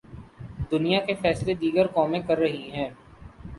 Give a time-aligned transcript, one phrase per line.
[0.71, 2.89] دنیا کے فیصلے دیگر قومیں کررہی ہیں۔